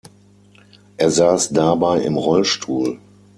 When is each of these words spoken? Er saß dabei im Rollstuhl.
Er 0.97 1.11
saß 1.11 1.49
dabei 1.53 2.01
im 2.01 2.17
Rollstuhl. 2.17 2.97